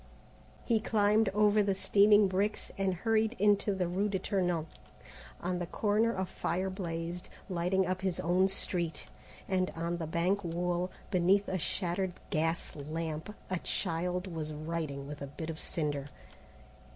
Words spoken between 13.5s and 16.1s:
a child was writing with a bit of cinder.